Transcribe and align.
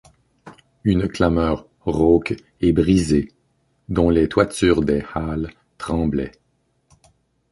une 0.83 1.07
clameur 1.07 1.67
rauque 1.81 2.33
et 2.59 2.71
brisée, 2.71 3.31
dont 3.87 4.09
les 4.09 4.27
toitures 4.27 4.81
des 4.81 5.03
Halles 5.13 5.51
tremblaient. 5.77 6.31